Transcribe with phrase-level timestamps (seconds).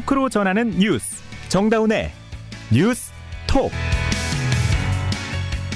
[0.00, 2.10] 토크로 전하는 뉴스 정다운의
[2.72, 3.12] 뉴스
[3.46, 3.70] 톡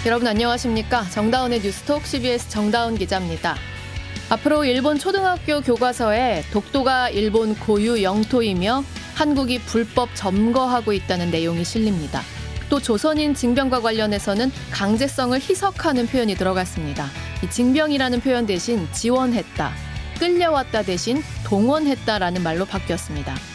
[0.07, 3.57] 여러분 안녕하십니까 정다운의 뉴스톡 CBS 정다운 기자입니다.
[4.31, 8.85] 앞으로 일본 초등학교 교과서에 독도가 일본 고유 영토이며
[9.15, 12.23] 한국이 불법 점거하고 있다는 내용이 실립니다.
[12.71, 17.07] 또 조선인 징병과 관련해서는 강제성을 희석하는 표현이 들어갔습니다.
[17.43, 19.73] 이 징병이라는 표현 대신 지원했다,
[20.19, 23.54] 끌려왔다 대신 동원했다라는 말로 바뀌었습니다.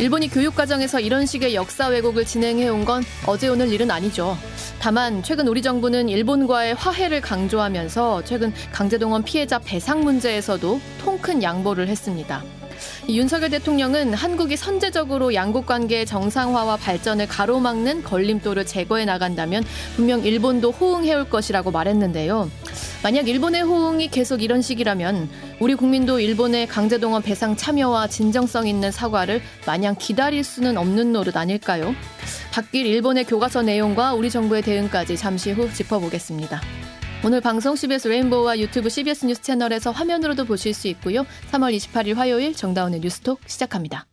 [0.00, 4.34] 일본이 교육 과정에서 이런 식의 역사 왜곡을 진행해온 건 어제 오늘 일은 아니죠.
[4.80, 12.42] 다만 최근 우리 정부는 일본과의 화해를 강조하면서 최근 강제동원 피해자 배상 문제에서도 통큰 양보를 했습니다.
[13.10, 19.64] 윤석열 대통령은 한국이 선제적으로 양국 관계의 정상화와 발전을 가로막는 걸림돌을 제거해 나간다면
[19.96, 22.50] 분명 일본도 호응해올 것이라고 말했는데요.
[23.02, 29.40] 만약 일본의 호응이 계속 이런 식이라면 우리 국민도 일본의 강제동원 배상 참여와 진정성 있는 사과를
[29.66, 31.94] 마냥 기다릴 수는 없는 노릇 아닐까요?
[32.52, 36.60] 바뀔 일본의 교과서 내용과 우리 정부의 대응까지 잠시 후 짚어보겠습니다.
[37.24, 41.24] 오늘 방송 CBS 레인보우와 유튜브 CBS 뉴스 채널에서 화면으로도 보실 수 있고요.
[41.52, 44.09] 3월 28일 화요일 정다운의 뉴스톡 시작합니다.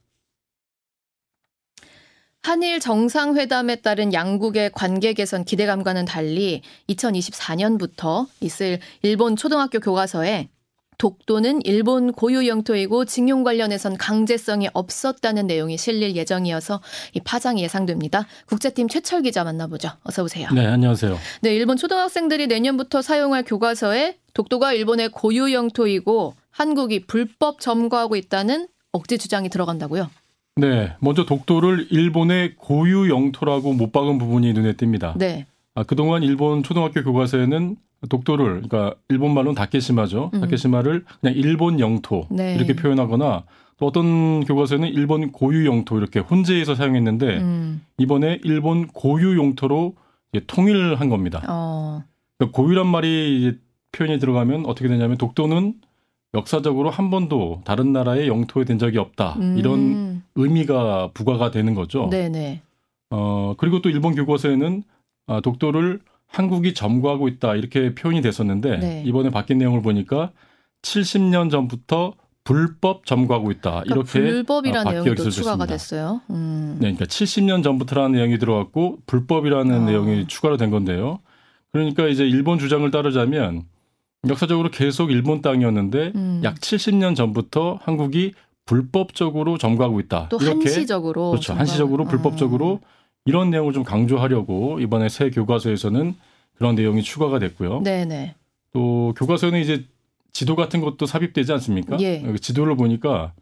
[2.48, 10.48] 한일 정상회담에 따른 양국의 관계 개선 기대감과는 달리 2024년부터 있을 일본 초등학교 교과서에
[10.98, 16.80] 독도는 일본 고유 영토이고 징용 관련해선 강제성이 없었다는 내용이 실릴 예정이어서
[17.16, 18.26] 이 파장이 예상됩니다.
[18.46, 19.90] 국제팀 최철 기자 만나보죠.
[20.04, 20.48] 어서 오세요.
[20.54, 21.20] 네, 안녕하세요.
[21.42, 29.18] 네, 일본 초등학생들이 내년부터 사용할 교과서에 독도가 일본의 고유 영토이고 한국이 불법 점거하고 있다는 억지
[29.18, 30.10] 주장이 들어간다고요?
[30.58, 35.18] 네, 먼저 독도를 일본의 고유 영토라고 못 박은 부분이 눈에 띕니다.
[35.18, 35.46] 네.
[35.76, 37.76] 아, 그동안 일본 초등학교 교과서에는
[38.10, 40.32] 독도를 그러니까 일본 말로는 다케시마죠.
[40.34, 40.42] 음.
[40.42, 42.56] 다케시마를 그냥 일본 영토 네.
[42.56, 43.44] 이렇게 표현하거나
[43.78, 47.82] 또 어떤 교과서에는 일본 고유 영토 이렇게 혼재해서 사용했는데 음.
[47.98, 49.96] 이번에 일본 고유 영토로
[50.48, 51.44] 통일한 겁니다.
[51.48, 52.04] 어.
[52.38, 53.58] 그러니까 고유란 말이
[53.92, 55.76] 표현이 들어가면 어떻게 되냐면 독도는
[56.38, 59.58] 역사적으로 한 번도 다른 나라의 영토에 된 적이 없다 음.
[59.58, 62.08] 이런 의미가 부과가 되는 거죠.
[62.10, 62.62] 네네.
[63.10, 64.84] 어 그리고 또 일본 교과서에는
[65.28, 69.04] 아, 독도를 한국이 점거하고 있다 이렇게 표현이 됐었는데 네.
[69.06, 70.32] 이번에 바뀐 내용을 보니까
[70.84, 76.22] 70년 전부터 불법 점거하고 있다 그러니까 이렇게 불법이라는 내용이 또 추가가 됐어요.
[76.30, 76.78] 음.
[76.80, 79.86] 네, 그러니까 70년 전부터라는 내용이 들어갔고 불법이라는 아.
[79.86, 81.20] 내용이 추가로 된 건데요.
[81.72, 83.64] 그러니까 이제 일본 주장을 따르자면
[84.30, 86.42] 역사적으로 계속 일본 땅이었는데 음.
[86.44, 88.34] 약 70년 전부터 한국이
[88.66, 90.28] 불법적으로 점거하고 있다.
[90.30, 91.54] 또 이렇게 한시적으로 그렇죠.
[91.54, 92.08] 한시적으로 아.
[92.08, 92.82] 불법적으로
[93.26, 96.16] 이런 내용을 좀 강조하려고 이번에 새 교과서에서는
[96.56, 97.82] 그런 내용이 추가가 됐고요.
[97.84, 98.36] 네네.
[98.74, 99.86] 또 교과서에는 이제
[100.32, 101.98] 지도 같은 것도 삽입되지 않습니까?
[102.00, 102.24] 예.
[102.40, 103.34] 지도를 보니까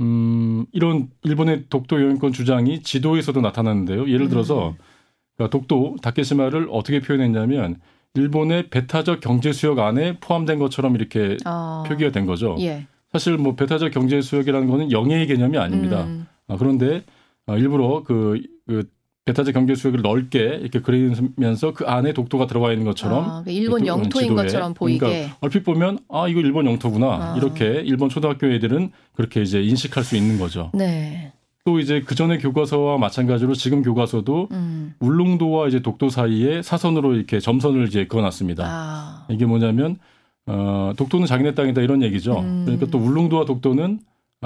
[0.00, 4.10] 음, 이런 일본의 독도 영유권 주장이 지도에서도 나타났는데요.
[4.10, 5.48] 예를 들어서 음.
[5.50, 7.80] 독도 다케시마를 어떻게 표현했냐면
[8.14, 11.82] 일본의 배타적 경제 수역 안에 포함된 것처럼 이렇게 어.
[11.86, 12.56] 표기가 된 거죠.
[12.60, 12.86] 예.
[13.10, 16.04] 사실 뭐 배타적 경제 수역이라는 거는 영예의 개념이 아닙니다.
[16.04, 16.26] 음.
[16.48, 17.04] 아, 그런데
[17.46, 18.84] 아, 일부러 그, 그
[19.24, 23.86] 배타적 경제 수역을 넓게 이렇게 그리면서 그 안에 독도가 들어가 있는 것처럼 아, 그 일본
[23.86, 24.44] 영토인 지도에.
[24.44, 27.34] 것처럼 보이게 그러니까 얼핏 보면 아 이거 일본 영토구나 아.
[27.36, 30.70] 이렇게 일본 초등학교 애들은 그렇게 이제 인식할 수 있는 거죠.
[30.74, 31.32] 네.
[31.64, 34.94] 또 이제 그 전에 교과서와 마찬가지로 지금 교과서도 음.
[34.98, 38.64] 울릉도와 이제 독도 사이에 사선으로 이렇게 점선을 이제 그어놨습니다.
[38.66, 39.26] 아.
[39.30, 39.98] 이게 뭐냐면
[40.46, 42.40] 어, 독도는 자기네 땅이다 이런 얘기죠.
[42.40, 42.62] 음.
[42.64, 44.00] 그러니까 또 울릉도와 독도는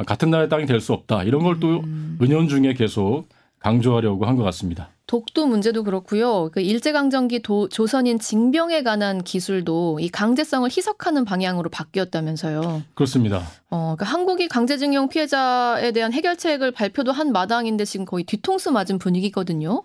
[0.07, 2.19] 같은 나라의 땅이 될 수 없다 이런 걸또 음.
[2.21, 3.25] 은연중에 계속
[3.61, 4.91] 강조하려고 한 것 같습니다.
[5.07, 6.51] 독도 문제도 그렇고요.
[6.53, 12.83] 그 일제강점기 도, 조선인 징병에 관한 기술도 이 강제성을 희석하는 방향으로 바뀌었다면서요.
[12.95, 13.43] 그렇습니다.
[13.71, 19.85] 어, 그러니까 한국이 강제징용 피해자에 대한 해결책을 발표도 한 마당인데 지금 거의 뒤통수 맞은 분위기거든요.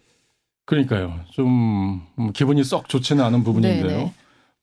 [0.66, 1.20] 그러니까요.
[1.32, 2.02] 좀
[2.34, 4.12] 기분이 썩 좋지는 않은 부분인데요.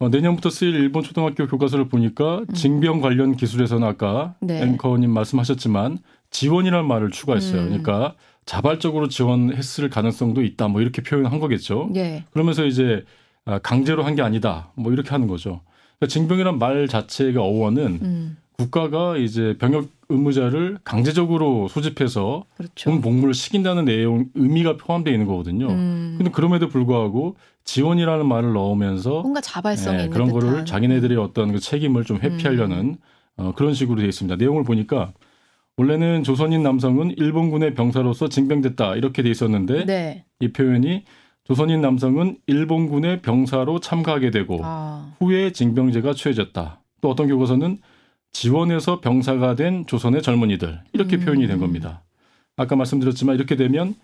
[0.00, 2.54] 어, 내년부터 쓰일 일본 초등학교 교과서를 보니까 음.
[2.54, 4.62] 징병 관련 기술에서는 아까 네.
[4.62, 5.98] 앵커님 말씀하셨지만
[6.30, 7.62] 지원이라는 말을 추가했어요.
[7.62, 7.66] 음.
[7.68, 8.14] 그러니까
[8.46, 10.68] 자발적으로 지원했을 가능성도 있다.
[10.68, 11.90] 뭐 이렇게 표현한 거겠죠.
[11.92, 12.24] 네.
[12.30, 13.04] 그러면서 이제
[13.44, 14.70] 아, 강제로 한 게 아니다.
[14.76, 15.62] 뭐 이렇게 하는 거죠.
[15.98, 18.36] 그러니까 징병이란 말 자체가 어원은 음.
[18.56, 22.90] 국가가 이제 병역 의무자를 강제적으로 소집해서 그렇죠.
[22.90, 25.68] 본 복무를 시킨다는 내용 의미가 포함되어 있는 거거든요.
[25.68, 26.14] 음.
[26.16, 30.30] 근데 그럼에도 불구하고 지원이라는 말을 넣으면서 뭔가 자발성이 네, 그런.
[30.30, 32.96] 거를 자기네들의 어떤 그 책임을 좀 회피하려는 음.
[33.36, 34.36] 어, 그런 식으로 되어 있습니다.
[34.36, 35.12] 내용을 보니까
[35.76, 40.24] 원래는 조선인 남성은 일본군의 병사로서 징병됐다 이렇게 돼 있었는데 네.
[40.40, 41.04] 이 표현이
[41.44, 45.14] 조선인 남성은 일본군의 병사로 참가하게 되고 아.
[45.18, 46.80] 후에 징병제가 취해졌다.
[47.00, 47.78] 또 어떤 교과서는
[48.32, 51.24] 지원해서 병사가 된 조선의 젊은이들 이렇게 음.
[51.24, 52.02] 표현이 된 겁니다.
[52.56, 53.94] 아까 말씀드렸지만 이렇게 되면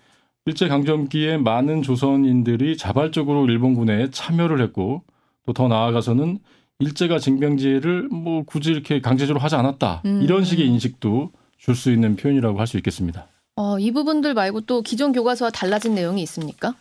[0.46, 5.02] 일제 강점기에 많은 조선인들이 자발적으로 일본군에 참여를 했고
[5.46, 6.38] 또 더 나아가서는
[6.78, 10.22] 일제가 징병제를 뭐 굳이 이렇게 강제적으로 하지 않았다 음.
[10.22, 13.26] 이런 식의 인식도 줄 수 있는 표현이라고 할 수 있겠습니다.
[13.56, 16.74] 어, 이 부분들 말고 또 기존 교과서와 달라진 내용이 있습니까?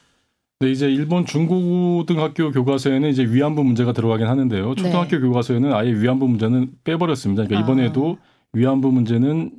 [0.64, 4.70] 네, 이제 일본 중고등학교 교과서에는 이제 위안부 문제가 들어가긴 하는데요.
[4.70, 4.76] 네.
[4.76, 5.20] 초등학교 네.
[5.20, 7.46] 교과서에는 아예 위안부 문제는 빼버렸습니다.
[7.46, 7.62] 그러니까 아.
[7.64, 8.18] 이번에도
[8.54, 9.52] 위안부 문제는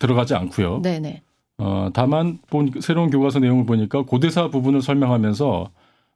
[0.00, 0.82] 들어가지 않고요.
[0.82, 1.22] 네네.
[1.58, 5.70] 어, 다만 본 새로운 교과서 내용을 보니까 고대사 부분을 설명하면서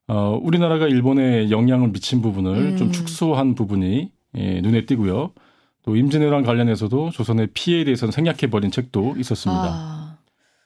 [0.08, 2.76] 어, 우리나라가 일본에 영향을 미친 부분을 음.
[2.76, 5.30] 좀 축소한 부분이 예, 눈에 띄고요.
[5.84, 9.62] 또 임진왜란 관련해서도 조선의 피해에 대해서는 생략해 버린 책도 있었습니다.
[9.64, 10.16] 아.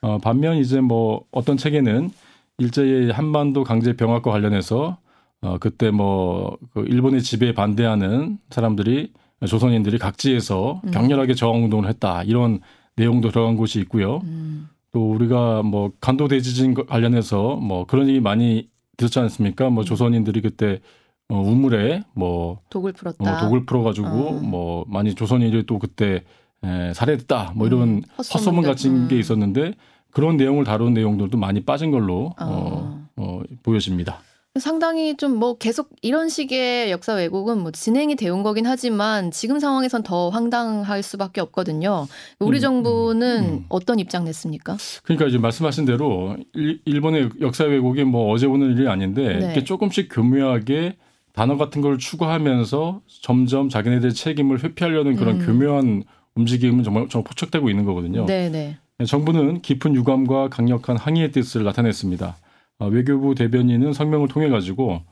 [0.00, 2.10] 어, 반면 이제 뭐 어떤 책에는
[2.58, 4.98] 일제의 한반도 강제 병합과 관련해서
[5.42, 9.12] 어, 그때 뭐 그 일본의 지배에 반대하는 사람들이
[9.46, 10.90] 조선인들이 각지에서 음.
[10.90, 12.60] 격렬하게 저항 운동을 했다 이런
[12.96, 14.20] 내용도 들어간 곳이 있고요.
[14.24, 14.68] 음.
[14.92, 19.68] 또 우리가 뭐 간도 대지진 관련해서 뭐 그런 얘기 많이 들었지 않습니까?
[19.68, 19.84] 뭐 음.
[19.84, 20.80] 조선인들이 그때
[21.28, 23.36] 어, 우물에 뭐 독을 풀었다.
[23.36, 24.32] 어, 독을 풀어가지고 어.
[24.40, 26.24] 뭐 많이 조선인들이 또 그때
[26.64, 27.52] 에, 살해됐다.
[27.56, 29.08] 뭐 이런 음, 헛소문 같은 음.
[29.08, 29.74] 게 있었는데
[30.16, 34.20] 그런 내용을 다룬 내용들도 많이 빠진 걸로 어, 어, 어 보여집니다.
[34.58, 40.02] 상당히 좀 뭐 계속 이런 식의 역사 왜곡은 뭐 진행이 되온 거긴 하지만 지금 상황에선
[40.04, 42.06] 더 황당할 수밖에 없거든요.
[42.40, 43.64] 우리 음, 정부는 음, 음.
[43.68, 44.78] 어떤 입장 냈습니까?
[45.02, 49.44] 그러니까 이제 말씀하신 대로 일, 본의 역사 왜곡이 뭐 어제 오는 일이 아닌데 네.
[49.44, 50.96] 이렇게 조금씩 교묘하게
[51.34, 55.46] 단어 같은 걸 추구하면서 점점 자기네들 책임을 회피하려는 그런 음.
[55.46, 56.04] 교묘한
[56.36, 58.24] 움직임은 정말 정말 포착되고 있는 거거든요.
[58.24, 58.78] 네네.
[58.98, 59.04] 네.
[59.04, 62.36] 정부는 깊은 유감과 강력한 항의의 뜻을 나타냈습니다.
[62.78, 65.02] 어, 외교부 대변인은 성명을 통해 가지고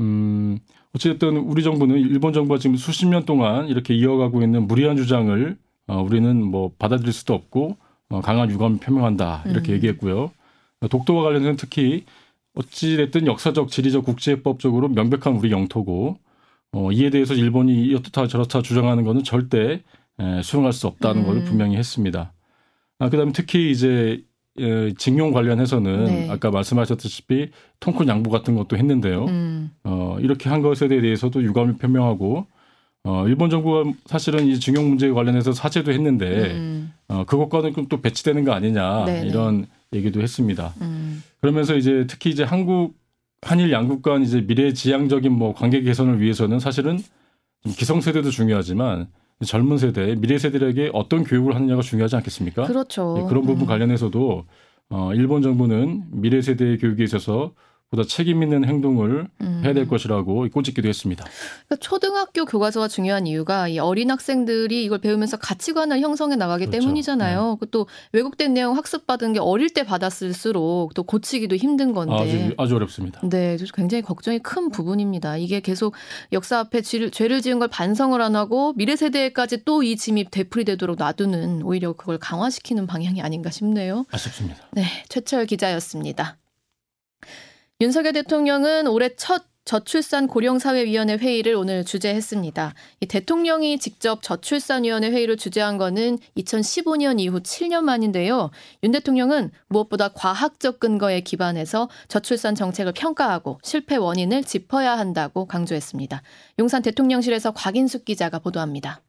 [0.00, 0.58] 음
[0.94, 5.56] 어쨌든 우리 정부는 일본 정부가 지금 수십 년 동안 이렇게 이어가고 있는 무리한 주장을
[5.86, 7.76] 어, 우리는 뭐 받아들일 수도 없고
[8.08, 9.74] 어, 강한 유감을 표명한다 이렇게 음.
[9.76, 10.32] 얘기했고요.
[10.88, 12.04] 독도와 관련해서는 특히
[12.54, 16.18] 어찌됐든 역사적, 지리적, 국제법적으로 명백한 우리 영토고
[16.72, 19.82] 어, 이에 대해서 일본이 이렇다 저렇다 주장하는 것은 절대
[20.18, 21.26] 에, 수용할 수 없다는 음.
[21.26, 22.32] 것을 분명히 했습니다.
[23.00, 24.22] 아, 그다음에 특히 이제
[24.58, 26.28] 예, 징용 관련해서는 네.
[26.30, 27.50] 아까 말씀하셨다시피
[27.80, 29.24] 통큰 양보 같은 것도 했는데요.
[29.24, 29.70] 음.
[29.84, 32.46] 어, 이렇게 한 것에 대해서도 유감을 표명하고
[33.04, 36.92] 어, 일본 정부가 사실은 이 징용 문제 에 관련해서 사죄도 했는데 음.
[37.08, 39.28] 어, 그것과는 또 배치되는 거 아니냐 네네.
[39.28, 40.74] 이런 얘기도 했습니다.
[40.82, 41.22] 음.
[41.40, 42.94] 그러면서 이제 특히 이제 한국
[43.42, 46.98] 한일 양국 간 이제 미래 지향적인 뭐 관계 개선을 위해서는 사실은
[47.64, 49.08] 기성세대도 중요하지만
[49.44, 52.64] 젊은 세대, 미래 세대에게 어떤 교육을 하느냐가 중요하지 않겠습니까?
[52.66, 53.14] 그렇죠.
[53.16, 53.66] 네, 그런 부분 음.
[53.66, 54.44] 관련해서도
[54.90, 57.52] 어, 일본 정부는 미래 세대의 교육에 있어서
[57.90, 59.62] 보다 책임 있는 행동을 음.
[59.64, 61.24] 해야 될 것이라고 꼬집기도 했습니다.
[61.66, 66.80] 그러니까 초등학교 교과서가 중요한 이유가 이 어린 학생들이 이걸 배우면서 가치관을 형성해 나가기 그렇죠.
[66.80, 67.58] 때문이잖아요.
[67.60, 67.66] 네.
[67.72, 73.20] 또 왜곡된 내용 학습받은 게 어릴 때 받았을수록 또 고치기도 힘든 건데 아주, 아주 어렵습니다.
[73.28, 75.36] 네, 굉장히 걱정이 큰 부분입니다.
[75.38, 75.94] 이게 계속
[76.32, 80.96] 역사 앞에 죄를, 죄를 지은 걸 반성을 안 하고 미래 세대까지 또 이 짐이 되풀이되도록
[80.98, 84.04] 놔두는 오히려 그걸 강화시키는 방향이 아닌가 싶네요.
[84.10, 84.58] 아쉽습니다.
[84.72, 86.36] 네, 최철 기자였습니다.
[87.82, 92.74] 윤석열 대통령은 올해 첫 저출산 고령사회위원회 회의를 오늘 주재했습니다.
[93.00, 98.50] 이 대통령이 직접 저출산위원회 회의를 주재한 거는 2015년 이후 7년 만인데요.
[98.82, 106.22] 윤 대통령은 무엇보다 과학적 근거에 기반해서 저출산 정책을 평가하고 실패 원인을 짚어야 한다고 강조했습니다.
[106.58, 109.00] 용산 대통령실에서 곽인숙 기자가 보도합니다.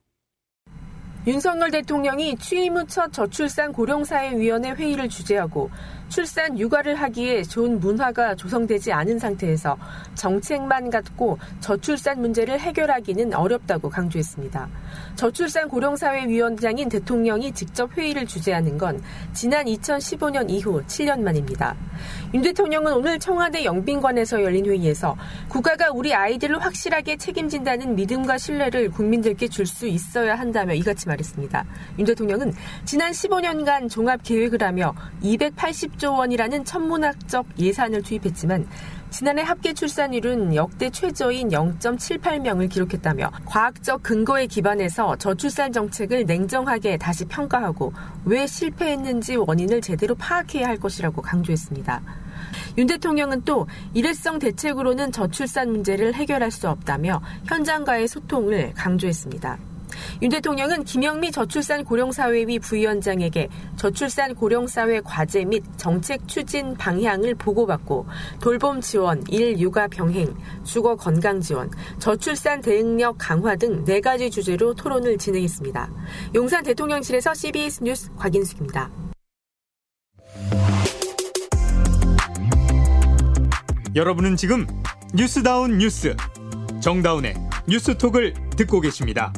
[1.28, 5.70] 윤석열 대통령이 취임 후 첫 저출산 고령사회위원회 회의를 주재하고
[6.12, 9.78] 출산 육아를 하기에 좋은 문화가 조성되지 않은 상태에서
[10.16, 14.70] 정책만 갖고 저출산 문제를 해결하기는 어렵다고 강조했습니다.
[15.16, 19.02] 저출산 고령사회 위원장인 대통령이 직접 회의를 주재하는 건
[19.32, 21.78] 지난 2015년 이후 7년 만입니다.
[22.34, 25.16] 윤 대통령은 오늘 청와대 영빈관에서 열린 회의에서
[25.48, 31.64] 국가가 우리 아이들을 확실하게 책임진다는 믿음과 신뢰를 국민들께 줄 수 있어야 한다며 이같이 말했습니다.
[32.00, 32.54] 윤 대통령은
[32.84, 38.68] 지난 15년간 종합 계획을 하며 280조 원이라는 천문학적 예산을 투입했지만
[39.12, 47.94] 지난해 합계 출산율은 역대 최저인 0.78명을 기록했다며 과학적 근거에 기반해서 저출산 정책을 냉정하게 다시 평가하고
[48.26, 52.02] 왜 실패했는지 원인을 제대로 파악해야 할 것이라고 강조했습니다.
[52.80, 59.71] 윤 대통령은 또 일회성 대책으로는 저출산 문제를 해결할 수 없다며 현장과의 소통을 강조했습니다.
[60.22, 68.06] 윤 대통령은 김영미 저출산 고령사회위 부위원장에게 저출산 고령사회 과제 및 정책 추진 방향을 보고받고
[68.40, 70.34] 돌봄 지원, 일 육아 병행,
[70.64, 71.70] 주거 건강 지원,
[72.00, 75.90] 저출산 대응력 강화 등 네 가지 주제로 토론을 진행했습니다.
[76.36, 78.90] 용산 대통령실에서 CBS 뉴스 곽인숙입니다.
[83.96, 84.66] 여러분은 지금
[85.14, 86.16] 뉴스다운 뉴스
[86.82, 87.36] 정다운의
[87.68, 89.34] 뉴스톡을 듣고 계십니다.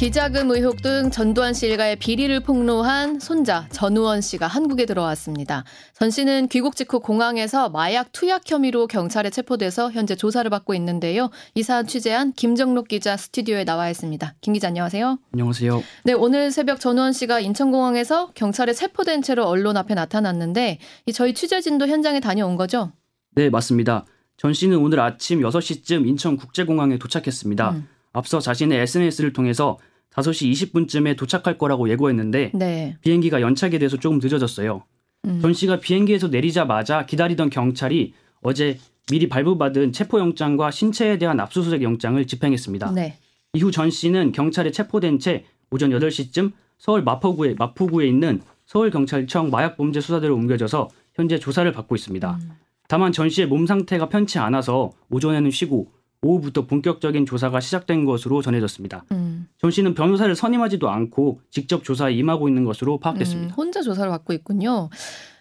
[0.00, 5.64] 비자금 의혹 등 전두환 씨 일가의 비리를 폭로한 손자 전우원 씨가 한국에 들어왔습니다.
[5.92, 11.28] 전 씨는 귀국 직후 공항에서 마약 투약 혐의로 경찰에 체포돼서 현재 조사를 받고 있는데요.
[11.54, 14.36] 이 사안 취재한 김정록 기자 스튜디오에 나와 있습니다.
[14.40, 15.18] 김 기자 안녕하세요.
[15.34, 15.82] 안녕하세요.
[16.04, 20.78] 네, 오늘 새벽 전우원 씨가 인천공항에서 경찰에 체포된 채로 언론 앞에 나타났는데
[21.12, 22.90] 저희 취재진도 현장에 다녀온 거죠?
[23.34, 24.06] 네, 맞습니다.
[24.38, 27.70] 전 씨는 오늘 아침 6시쯤 인천국제공항에 도착했습니다.
[27.72, 27.88] 음.
[28.12, 29.78] 앞서 자신의 SNS를 통해서
[30.20, 32.96] 5시 20분쯤에 도착할 거라고 예고했는데 네.
[33.00, 34.84] 비행기가 연착이 돼서 조금 늦어졌어요.
[35.26, 35.40] 음.
[35.40, 38.78] 전 씨가 비행기에서 내리자마자 기다리던 경찰이 어제
[39.10, 42.92] 미리 발부받은 체포영장과 신체에 대한 압수수색 영장을 집행했습니다.
[42.92, 43.18] 네.
[43.52, 50.88] 이후 전 씨는 경찰에 체포된 채 오전 8시쯤 서울 마포구에, 마포구에 있는 서울경찰청 마약범죄수사대로 옮겨져서
[51.14, 52.38] 현재 조사를 받고 있습니다.
[52.40, 52.50] 음.
[52.88, 59.04] 다만 전 씨의 몸 상태가 편치 않아서 오전에는 쉬고 오후부터 본격적인 조사가 시작된 것으로 전해졌습니다.
[59.12, 59.48] 음.
[59.58, 63.54] 전 씨는 변호사를 선임하지도 않고 직접 조사에 임하고 있는 것으로 파악됐습니다.
[63.54, 64.90] 음, 혼자 조사를 받고 있군요.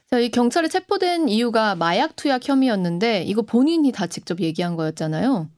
[0.09, 5.49] 자, 이 경찰에 체포된 이유가 마약 투약 혐의였는데 이거 본인이 다 직접 얘기한 거였잖아요.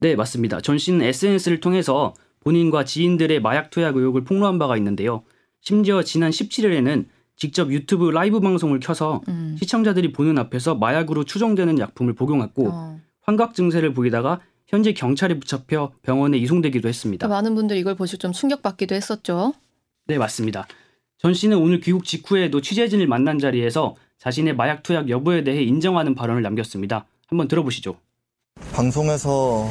[0.00, 0.60] 네, 맞습니다.
[0.60, 5.24] 전 씨는 SNS를 통해서 본인과 지인들의 마약 투약 의혹을 폭로한 바가 있는데요.
[5.60, 7.06] 심지어 지난 17일에는
[7.36, 9.56] 직접 유튜브 라이브 방송을 켜서 음.
[9.58, 13.00] 시청자들이 보는 앞에서 마약으로 추정되는 약품을 복용했고 어.
[13.22, 17.26] 환각 증세를 보이다가 현재 경찰에 붙잡혀 병원에 이송되기도 했습니다.
[17.26, 19.54] 많은 분들이 이걸 보시고 좀 충격받기도 했었죠.
[20.06, 20.66] 네, 맞습니다.
[21.18, 26.42] 전 씨는 오늘 귀국 직후에도 취재진을 만난 자리에서 자신의 마약 투약 여부에 대해 인정하는 발언을
[26.42, 27.06] 남겼습니다.
[27.26, 27.96] 한번 들어보시죠.
[28.72, 29.70] 방송에서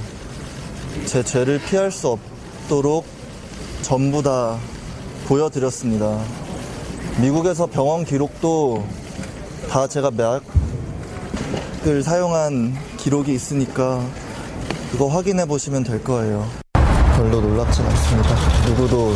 [1.06, 3.06] 제 죄를 피할 수 없도록
[3.84, 4.58] 전부 다
[5.28, 6.20] 보여드렸습니다.
[7.22, 8.84] 미국에서 병원 기록도
[9.70, 14.04] 다 제가 마약을 사용한 기록이 있으니까
[14.92, 16.48] 그거 확인해 보시면 될 거예요.
[17.16, 18.36] 별로 놀랍진 않습니다.
[18.68, 19.14] 누구도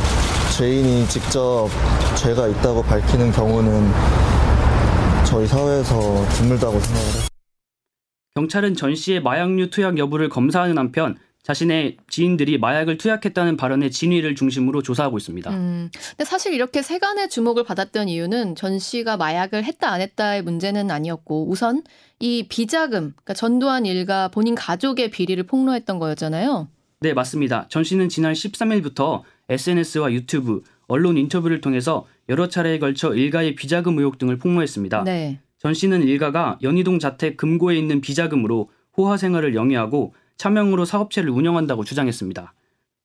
[0.58, 1.70] 죄인이 직접
[2.16, 3.92] 죄가 있다고 밝히는 경우는
[5.25, 7.24] 저희 사회에서 드물다고 생각을 해요.
[8.36, 11.18] 경찰은 전 씨의 마약류 투약 여부를 검사하는 한편
[11.51, 15.51] 자신의 지인들이 마약을 투약했다는 발언의 진위를 중심으로 조사하고 있습니다.
[15.51, 20.89] 음, 근데 사실 이렇게 세간의 주목을 받았던 이유는 전 씨가 마약을 했다 안 했다의 문제는
[20.89, 21.84] 아니었고 우선
[22.20, 26.70] 이 비자금, 그러니까 전두환 일가 본인 가족의 비리를 폭로했던 거였잖아요.
[27.01, 27.65] 네, 맞습니다.
[27.67, 34.17] 전 씨는 지난 13일부터 SNS와 유튜브, 언론 인터뷰를 통해서 여러 차례에 걸쳐 일가의 비자금 의혹
[34.17, 35.03] 등을 폭로했습니다.
[35.03, 35.39] 네.
[35.58, 42.54] 전 씨는 일가가 연희동 자택 금고에 있는 비자금으로 호화 생활을 영위하고 차명으로 사업체를 운영한다고 주장했습니다.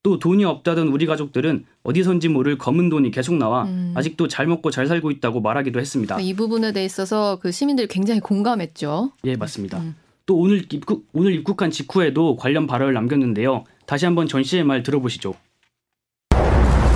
[0.03, 3.93] 또 돈이 없다던 우리 가족들은 어디선지 모를 검은 돈이 계속 나와 음.
[3.97, 6.21] 아직도 잘 먹고 잘 살고 있다고 말하기도 했습니다.
[6.21, 9.11] 이 부분에 대해 있어서 그 시민들이 굉장히 공감했죠.
[9.25, 9.79] 예, 맞습니다.
[9.79, 9.97] 음.
[10.25, 13.65] 또 오늘 입국, 오늘 입국한 직후에도 관련 발언을 남겼는데요.
[13.85, 15.35] 다시 한번 전 씨의 말 들어보시죠.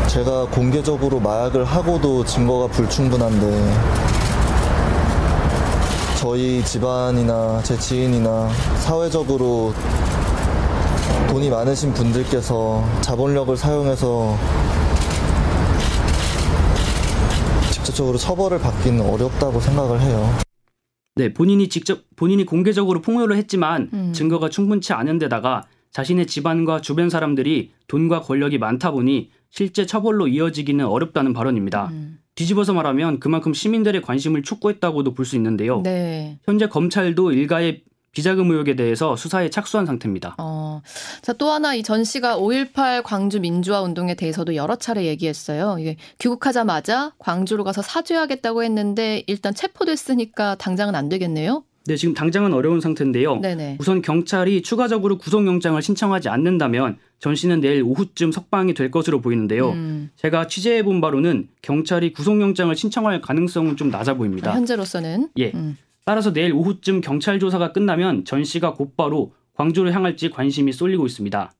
[0.08, 3.74] 제가 공개적으로 마약을 하고도 증거가 불충분한데
[6.20, 9.72] 저희 집안이나 제 지인이나 사회적으로
[11.30, 14.36] 돈이 많으신 분들께서 자본력을 사용해서
[17.72, 20.28] 직접적으로 처벌을 받기는 어렵다고 생각을 해요.
[21.16, 24.12] 네, 본인이 직접 본인이 공개적으로 폭로를 했지만 음.
[24.12, 30.84] 증거가 충분치 않은 데다가 자신의 집안과 주변 사람들이 돈과 권력이 많다 보니 실제 처벌로 이어지기는
[30.86, 31.88] 어렵다는 발언입니다.
[31.92, 32.18] 음.
[32.36, 35.82] 뒤집어서 말하면 그만큼 시민들의 관심을 촉구했다고도 볼 수 있는데요.
[35.82, 36.38] 네.
[36.44, 40.34] 현재 검찰도 일가의 비자금 의혹에 대해서 수사에 착수한 상태입니다.
[40.38, 40.82] 어,
[41.22, 45.76] 자, 또 하나 이 전 씨가 5.18 광주 민주화 운동에 대해서도 여러 차례 얘기했어요.
[45.78, 51.64] 이게 귀국하자마자 광주로 가서 사죄하겠다고 했는데 일단 체포됐으니까 당장은 안 되겠네요.
[51.86, 53.38] 네, 지금 당장은 어려운 상태인데요.
[53.40, 53.78] 네네.
[53.80, 59.70] 우선 경찰이 추가적으로 구속영장을 신청하지 않는다면 전 씨는 내일 오후쯤 석방이 될 것으로 보이는데요.
[59.70, 60.10] 음.
[60.16, 64.52] 제가 취재해 본 바로는 경찰이 구속영장을 신청할 가능성은 좀 낮아 보입니다.
[64.52, 65.52] 현재로서는 예.
[65.54, 65.76] 음.
[66.04, 71.52] 따라서 내일 오후쯤 경찰 조사가 끝나면 전 씨가 곧바로 광주를 향할지 관심이 쏠리고 있습니다.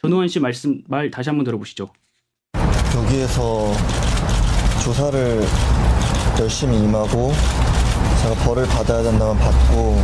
[0.00, 1.88] 전우환 씨 말씀 말 다시 한번 들어보시죠.
[2.96, 3.72] 여기에서
[4.84, 5.42] 조사를
[6.40, 7.32] 열심히 임하고
[8.22, 9.94] 제가 벌을 받아야 된다면 받고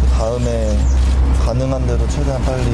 [0.00, 0.76] 그 다음에
[1.44, 2.64] 가능한 대로 최대한 빨리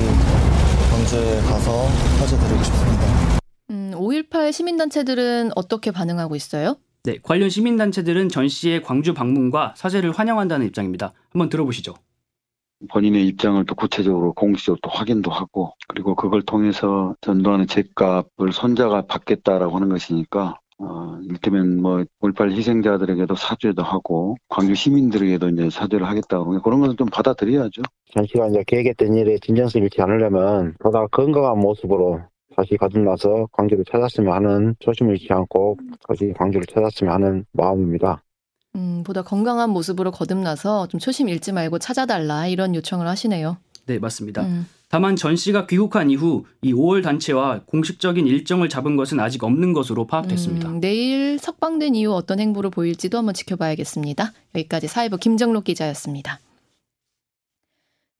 [0.90, 1.86] 경제에 가서
[2.20, 3.38] 화제 드리고 싶습니다.
[3.70, 6.76] 음, 5.18 시민단체들은 어떻게 반응하고 있어요?
[7.08, 11.14] 네, 관련 시민단체들은 전 씨의 광주 방문과 사죄를 환영한다는 입장입니다.
[11.30, 11.94] 한번 들어보시죠.
[12.90, 19.74] 본인의 입장을 또 구체적으로 공식적으로 또 확인도 하고 그리고 그걸 통해서 전두환의 죗값을 손자가 받겠다라고
[19.74, 26.80] 하는 것이니까 어, 이를테면 뭐 5.18 희생자들에게도 사죄도 하고 광주 시민들에게도 이제 사죄를 하겠다고 그런
[26.80, 27.80] 것을 좀 받아들여야죠.
[28.12, 32.20] 전시가 이제 계획했던 일에 진정성 잃지 않으려면 보다 건강한 모습으로
[32.58, 38.24] 다시 거듭나서 광주를 찾았으면 하는 초심을 잃지 않고 다시 광주를 찾았으면 하는 마음입니다.
[38.74, 43.58] 음, 보다 건강한 모습으로 거듭나서 좀 초심 잃지 말고 찾아달라 이런 요청을 하시네요.
[43.86, 44.42] 네, 맞습니다.
[44.42, 44.66] 음.
[44.88, 50.08] 다만 전 씨가 귀국한 이후 이 5월 단체와 공식적인 일정을 잡은 것은 아직 없는 것으로
[50.08, 50.68] 파악됐습니다.
[50.68, 54.32] 음, 내일 석방된 이후 어떤 행보를 보일지도 한번 지켜봐야겠습니다.
[54.56, 56.40] 여기까지 사회부 김정록 기자였습니다.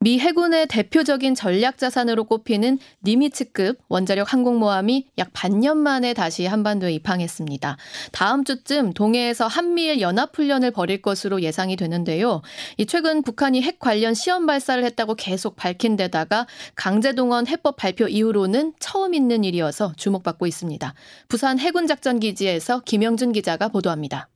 [0.01, 7.77] 미 해군의 대표적인 전략 자산으로 꼽히는 니미츠급 원자력 항공모함이 약 반년 만에 다시 한반도에 입항했습니다.
[8.13, 12.43] 다음 주쯤 동해에서 한미일 연합훈련을 벌일 것으로 예상이 되는데요.
[12.77, 18.75] 이 최근 북한이 핵 관련 시험 발사를 했다고 계속 밝힌 데다가 강제동원 해법 발표 이후로는
[18.79, 20.95] 처음 있는 일이어서 주목받고 있습니다.
[21.27, 24.29] 부산 해군 작전 기지에서 김영준 기자가 보도합니다.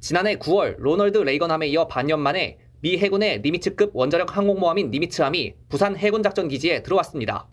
[0.00, 6.82] 지난해 9월 로널드 레이건함에 이어 반년 만에 미 해군의 니미츠급 원자력 항공모함인 니미츠함이 부산 해군작전기지에
[6.82, 7.46] 들어왔습니다.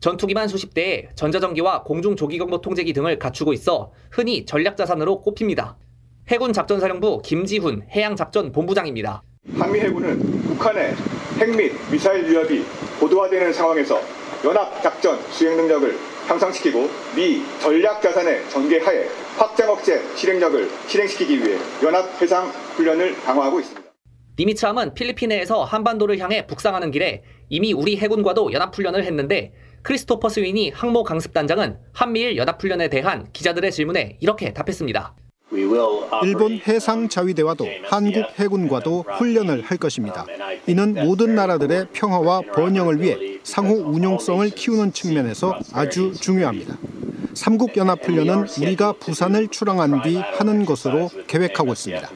[0.00, 5.76] 전투기만 수십 대에 전자전기와 공중조기경보 통제기 등을 갖추고 있어 흔히 전략자산으로 꼽힙니다.
[6.28, 9.22] 해군 작전사령부 김지훈 해양작전본부장입니다.
[9.58, 10.94] 한미 해군은 북한의
[11.38, 12.64] 핵 및 미사일 위협이
[13.00, 14.00] 고도화되는 상황에서
[14.42, 15.94] 연합작전 수행 능력을
[16.26, 23.79] 향상시키고 미 전략자산의 전개하에 확장 억제 실행력을 실행시키기 위해 연합해상 훈련을 강화하고 있습니다.
[24.40, 31.76] 니미츠함은 필리핀해에서 한반도를 향해 북상하는 길에 이미 우리 해군과도 연합훈련을 했는데 크리스토퍼 스윈이 항모 강습단장은
[31.92, 35.14] 한미일 연합훈련에 대한 기자들의 질문에 이렇게 답했습니다.
[36.24, 40.24] 일본 해상 자위대와도 한국 해군과도 훈련을 할 것입니다.
[40.66, 46.78] 이는 모든 나라들의 평화와 번영을 위해 상호 운용성을 키우는 측면에서 아주 중요합니다.
[47.34, 52.08] 삼국 연합 훈련은 우리가 부산을 출항한 뒤 하는 것으로 계획하고 있습니다.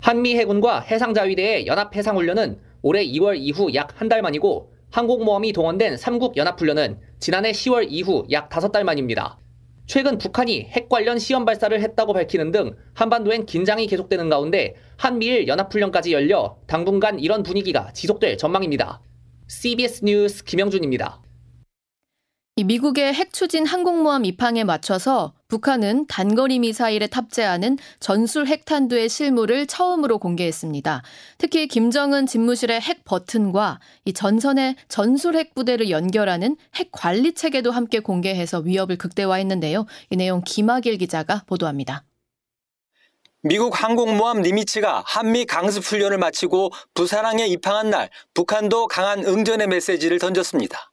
[0.00, 6.36] 한미 해군과 해상자위대의 연합 해상훈련은 올해 2월 이후 약 한 달 만이고 항공모함이 동원된 3국
[6.36, 9.38] 연합훈련은 지난해 10월 이후 약 5달 만입니다.
[9.86, 16.12] 최근 북한이 핵 관련 시험 발사를 했다고 밝히는 등 한반도엔 긴장이 계속되는 가운데 한미일 연합훈련까지
[16.12, 19.00] 열려 당분간 이런 분위기가 지속될 전망입니다.
[19.48, 21.20] CBS 뉴스 김영준입니다.
[22.64, 31.02] 미국의 핵 추진 항공모함 입항에 맞춰서 북한은 단거리 미사일에 탑재하는 전술 핵탄두의 실물을 처음으로 공개했습니다.
[31.38, 38.00] 특히 김정은 집무실의 핵 버튼과 이 전선의 전술 핵 부대를 연결하는 핵 관리 체계도 함께
[38.00, 39.86] 공개해서 위협을 극대화했는데요.
[40.10, 42.02] 이 내용 김학일 기자가 보도합니다.
[43.42, 50.90] 미국 항공모함 니미츠가 한미 강습 훈련을 마치고 부산항에 입항한 날 북한도 강한 응전의 메시지를 던졌습니다.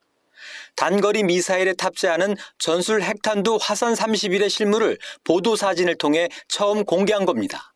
[0.75, 7.73] 단거리 미사일에 탑재하는 전술 핵탄두 화산 31의 실물을 보도 사진을 통해 처음 공개한 겁니다.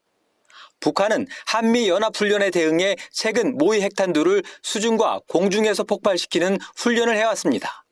[0.79, 7.85] 북한은 한미 연합훈련에 대응해 최근 모의 핵탄두를 수중과 공중에서 폭발시키는 훈련을 해왔습니다.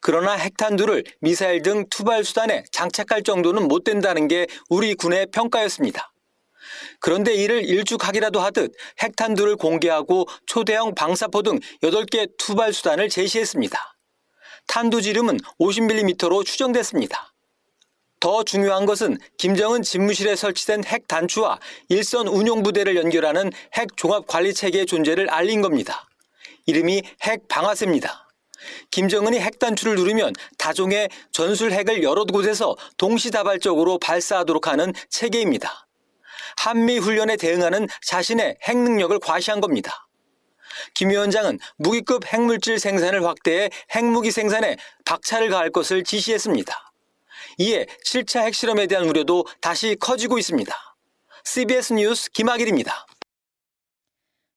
[0.00, 6.12] 그러나 핵탄두를 미사일 등 투발 수단에 장착할 정도는 못 된다는 게 우리 군의 평가였습니다.
[7.00, 13.93] 그런데 이를 일축하기라도 하듯 핵탄두를 공개하고 초대형 방사포 등 8개 투발 수단을 제시했습니다.
[14.66, 17.34] 탄두지름은 50mm로 추정됐습니다.
[18.20, 21.58] 더 중요한 것은 김정은 집무실에 설치된 핵 단추와
[21.90, 26.08] 일선 운용 부대를 연결하는 핵 종합 관리 체계의 존재를 알린 겁니다.
[26.66, 28.24] 이름이 핵 방아쇠입니다.
[28.90, 35.86] 김정은이 핵 단추를 누르면 다종의 전술 핵을 여러 곳에서 동시다발적으로 발사하도록 하는 체계입니다.
[36.56, 40.03] 한미 훈련에 대응하는 자신의 핵 능력을 과시한 겁니다.
[40.92, 46.92] 김 위원장은 무기급 핵물질 생산을 확대해 핵무기 생산에 박차를 가할 것을 지시했습니다.
[47.58, 50.74] 이에 7차 핵실험에 대한 우려도 다시 커지고 있습니다.
[51.44, 53.06] CBS 뉴스 김학일입니다.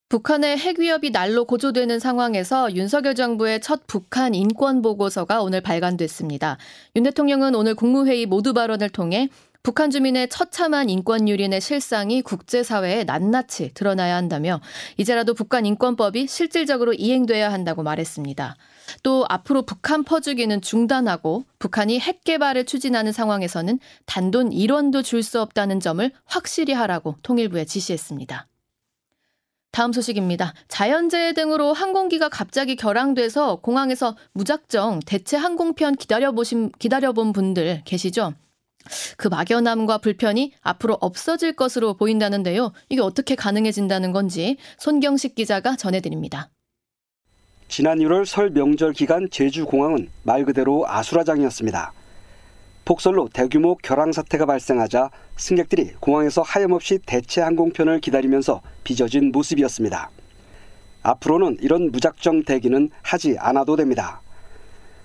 [0.10, 6.58] 북한의 핵 위협이 날로 고조되는 상황에서 윤석열 정부의 첫 북한 인권 보고서가 오늘 발간됐습니다.
[6.96, 9.28] 윤 대통령은 오늘 국무회의 모두 발언을 통해
[9.63, 14.62] 북한 주민의 처참한 인권 유린의 실상이 국제사회에 낱낱이 드러나야 한다며
[14.98, 18.56] 이제라도 북한 인권법이 실질적으로 이행돼야 한다고 말했습니다.
[19.04, 25.82] 또 앞으로 북한 퍼주기는 중단하고 북한이 핵 개발을 추진하는 상황에서는 단돈 1원도 줄 수 없다는
[25.82, 28.48] 점을 확실히 하라고 통일부에 지시했습니다.
[29.72, 30.54] 다음 소식입니다.
[30.70, 38.34] 자연재해 등으로 항공기가 갑자기 결항돼서 공항에서 무작정 대체 항공편 기다려보신, 기다려본 분들 계시죠?
[39.17, 42.71] 그 막연함과 불편이 앞으로 없어질 것으로 보인다는데요.
[42.89, 46.50] 이게 어떻게 가능해진다는 건지 손경식 기자가 전해드립니다.
[47.67, 51.93] 지난 1월 설 명절 기간 제주공항은 말 그대로 아수라장이었습니다.
[52.86, 60.10] 폭설로 대규모 결항 사태가 발생하자 승객들이 공항에서 하염없이 대체 항공편을 기다리면서 빚어진 모습이었습니다.
[61.04, 64.21] 앞으로는 이런 무작정 대기는 하지 않아도 됩니다.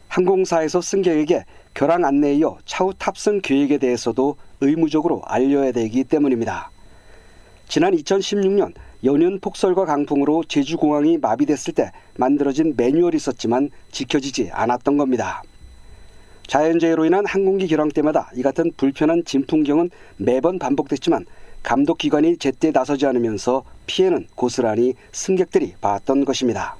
[0.06, 6.70] 항공사에서 승객에게 결항 안내에 이어 차후 탑승 계획에 대해서도 의무적으로 알려야 되기 때문입니다.
[7.68, 15.42] 지난 2016년 연이은 폭설과 강풍으로 제주공항이 마비됐을 때 만들어진 매뉴얼이 있었지만 지켜지지 않았던 겁니다.
[16.46, 21.24] 자연재해로 인한 항공기 결항 때마다 이 같은 불편한 진풍경은 매번 반복됐지만
[21.62, 26.76] 감독기관이 제때 나서지 않으면서 피해는 고스란히 승객들이 봤던 것입니다.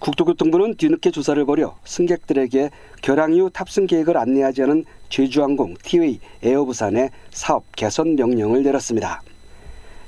[0.00, 2.70] 국토교통부는 뒤늦게 조사를 벌여 승객들에게
[3.02, 9.22] 결항 이후 탑승 계획을 안내하지 않은 제주항공 티웨이 에어부산에 사업 개선 명령을 내렸습니다.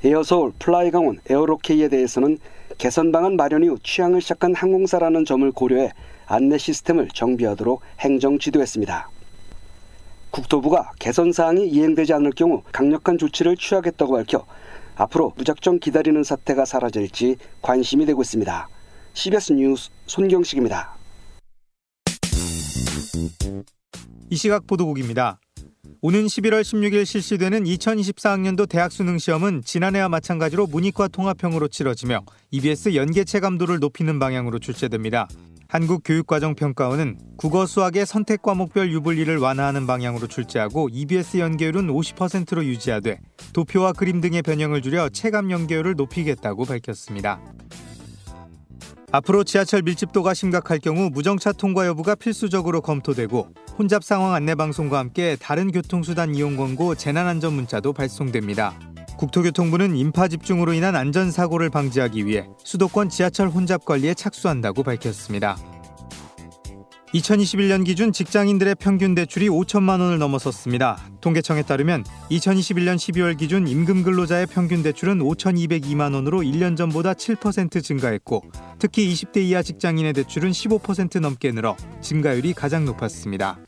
[0.03, 2.39] 에어서울, 플라이강원, 에어로케이에 대해서는
[2.79, 5.93] 개선 방안 마련 이후 취항을 시작한 항공사라는 점을 고려해
[6.27, 9.11] 안내 시스템을 정비하도록 행정 지도했습니다.
[10.31, 14.47] 국토부가 개선 사항이 이행되지 않을 경우 강력한 조치를 취하겠다고 밝혀
[14.97, 18.69] 앞으로 무작정 기다리는 사태가 사라질지 관심이 되고 있습니다.
[19.15, 20.97] CBS 뉴스 손경식입니다.
[24.31, 25.39] 이 시각 보도국입니다.
[26.01, 33.25] 오는 11월 16일 실시되는 2024학년도 대학 수능 시험은 지난해와 마찬가지로 문이과 통합형으로 치러지며 EBS 연계
[33.25, 35.29] 체감도를 높이는 방향으로 출제됩니다.
[35.69, 43.21] 한국교육과정평가원은 국어 수학의 선택 과목별 유불리를 완화하는 방향으로 출제하고 EBS 연계율은 50%로 유지하되
[43.53, 47.41] 도표와 그림 등의 변형을 줄여 체감 연계율을 높이겠다고 밝혔습니다.
[49.13, 53.47] 앞으로 지하철 밀집도가 심각할 경우 무정차 통과 여부가 필수적으로 검토되고
[53.79, 58.75] 혼잡 상황 안내 방송과 함께 다른 교통수단 이용 권고 재난 안전 문자도 발송됩니다.
[59.19, 65.59] 국토교통부는 인파 집중으로 인한 안전사고를 방지하기 위해 수도권 지하철 혼잡 관리에 착수한다고 밝혔습니다.
[67.15, 70.99] 2021년 기준 직장인들의 평균 대출이 5천만 원을 넘어섰습니다.
[71.21, 78.43] 통계청에 따르면 2021년 12월 기준 임금 근로자의 평균 대출은 5,202만 원으로 1년 전보다 7% 증가했고
[78.79, 83.59] 특히 20대 이하 직장인의 대출은 15% 넘게 늘어 증가율이 가장 높았습니다.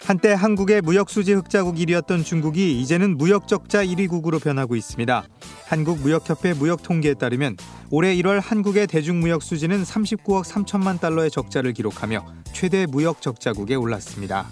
[0.00, 5.24] 한때 한국의 무역 수지 흑자국 1위였던 중국이 이제는 무역 적자 1위국으로 변하고 있습니다.
[5.66, 7.56] 한국무역협회 무역 통계에 따르면
[7.90, 14.46] 올해 1월 한국의 대중무역 수지는 39억 3천만 달러의 적자를 기록하며 최대 무역 적자국에 올랐습니다.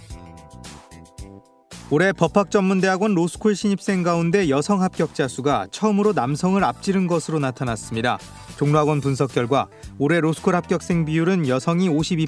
[1.89, 8.19] 올해 법학전문대학원 로스쿨 신입생 가운데 여성 합격자 수가 처음으로 남성을 앞지른 것으로 나타났습니다.
[8.59, 9.69] 종로학원 분석 결과
[10.01, 12.27] 올해 로스쿨 합격생 비율은 여성이 52%,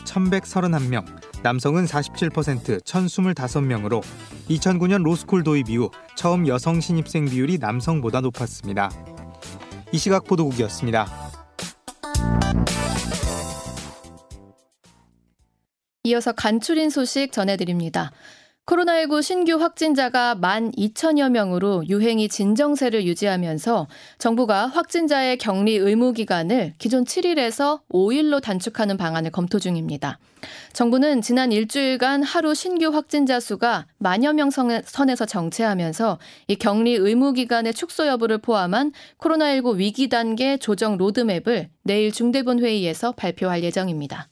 [0.00, 1.04] 1,131명,
[1.42, 4.02] 남성은 47%, 1,025명으로
[4.48, 8.90] 2009년 로스쿨 도입 이후 처음 여성 신입생 비율이 남성보다 높았습니다.
[9.92, 11.06] 이 시각 보도국이었습니다.
[16.04, 18.10] 이어서 간추린 소식 전해드립니다.
[18.66, 27.04] 코로나19 신규 확진자가 1만 2천여 명으로 유행이 진정세를 유지하면서 정부가 확진자의 격리 의무 기간을 기존
[27.04, 30.18] 7일에서 5일로 단축하는 방안을 검토 중입니다.
[30.72, 37.74] 정부는 지난 일주일간 하루 신규 확진자 수가 만여 명 선에서 정체하면서 이 격리 의무 기간의
[37.74, 44.28] 축소 여부를 포함한 코로나19 위기 단계 조정 로드맵을 내일 중대본 회의에서 발표할 예정입니다.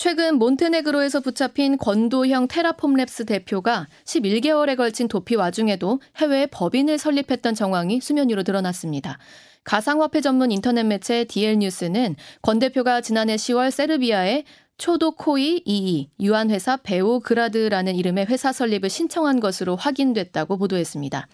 [0.00, 8.28] 최근 몬테네그로에서 붙잡힌 권도형 테라폼랩스 대표가 11개월에 걸친 도피 와중에도 해외에 법인을 설립했던 정황이 수면
[8.28, 9.18] 위로 드러났습니다.
[9.64, 14.44] 가상화폐 전문 인터넷 매체 DL뉴스는 권 대표가 지난해 10월 세르비아에
[14.78, 21.26] 초도코이 22 유한회사 베오그라드라는 이름의 회사 설립을 신청한 것으로 확인됐다고 보도했습니다.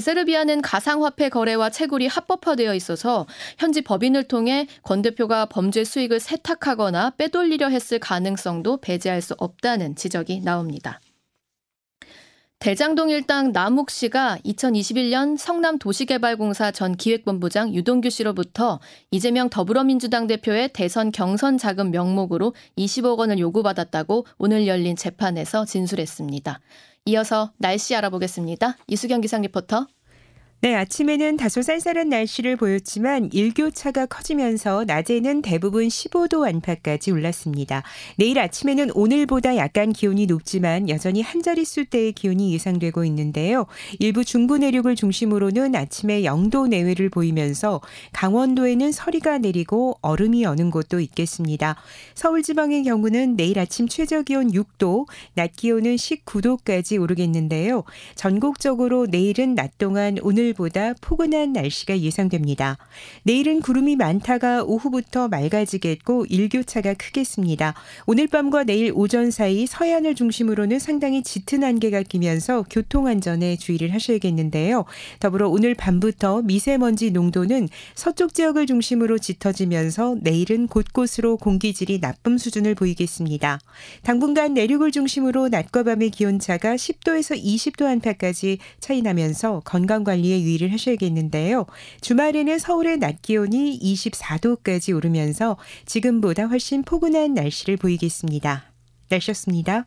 [0.00, 3.26] 세르비아는 가상화폐 거래와 채굴이 합법화되어 있어서
[3.58, 10.40] 현지 법인을 통해 권 대표가 범죄 수익을 세탁하거나 빼돌리려 했을 가능성도 배제할 수 없다는 지적이
[10.44, 11.00] 나옵니다.
[12.58, 21.12] 대장동 일당 남욱 씨가 2021년 성남 도시개발공사 전 기획본부장 유동규 씨로부터 이재명 더불어민주당 대표의 대선
[21.12, 26.60] 경선 자금 명목으로 20억 원을 요구받았다고 오늘 열린 재판에서 진술했습니다.
[27.06, 28.78] 이어서 날씨 알아보겠습니다.
[28.86, 29.86] 이수경 기상 리포터.
[30.64, 37.82] 네, 아침에는 다소 쌀쌀한 날씨를 보였지만 일교차가 커지면서 낮에는 대부분 15도 안팎까지 올랐습니다.
[38.16, 43.66] 내일 아침에는 오늘보다 약간 기온이 높지만 여전히 한 자릿수대의 기온이 예상되고 있는데요.
[43.98, 47.82] 일부 중부 내륙을 중심으로는 아침에 0도 내외를 보이면서
[48.14, 51.76] 강원도에는 서리가 내리고 얼음이 어는 곳도 있겠습니다.
[52.14, 57.84] 서울 지방의 경우는 내일 아침 최저 기온 6도, 낮 기온은 19도까지 오르겠는데요.
[58.14, 62.78] 전국적으로 내일은 낮 동안 오늘 오늘보다 포근한 날씨가 예상됩니다.
[63.24, 67.74] 내일은 구름이 많다가 오후부터 맑아지겠고 일교차가 크겠습니다.
[68.06, 74.84] 오늘 밤과 내일 오전 사이 서해안을 중심으로는 상당히 짙은 안개가 끼면서 교통안전에 주의를 하셔야겠는데요.
[75.20, 83.58] 더불어 오늘 밤부터 미세먼지 농도는 서쪽 지역을 중심으로 짙어지면서 내일은 곳곳으로 공기질이 나쁨 수준을 보이겠습니다.
[84.02, 91.66] 당분간 내륙을 중심으로 낮과 밤의 기온차가 10도에서 20도 안팎까지 차이 나면서 건강 관리에 유의를 하셔야겠는데요.
[92.00, 98.72] 주말에는 서울의 낮 기온이 24도까지 오르면서 지금보다 훨씬 포근한 날씨를 보이겠습니다.
[99.08, 99.86] 날씨였습니다.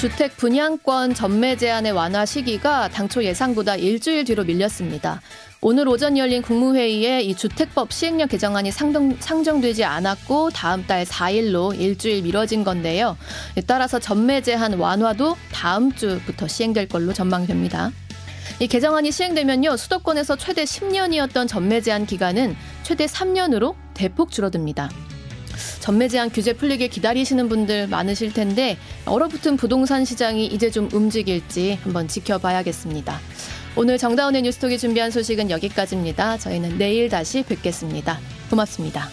[0.00, 5.20] 주택 분양권 전매 제한의 완화 시기가 당초 예상보다 일주일 뒤로 밀렸습니다.
[5.60, 12.22] 오늘 오전 열린 국무회의에 이 주택법 시행령 개정안이 상정, 상정되지 않았고 다음 달 4일로 일주일
[12.22, 13.16] 미뤄진 건데요.
[13.66, 17.90] 따라서 전매 제한 완화도 다음 주부터 시행될 걸로 전망됩니다.
[18.60, 24.88] 이 개정안이 시행되면요 수도권에서 최대 10년이었던 전매 제한 기간은 최대 3년으로 대폭 줄어듭니다.
[25.80, 32.06] 전매 제한 규제 풀리길 기다리시는 분들 많으실 텐데 얼어붙은 부동산 시장이 이제 좀 움직일지 한번
[32.06, 33.18] 지켜봐야겠습니다.
[33.78, 36.36] 오늘 정다운의 뉴스톡이 준비한 소식은 여기까지입니다.
[36.38, 38.18] 저희는 내일 다시 뵙겠습니다.
[38.50, 39.08] 고맙습니다.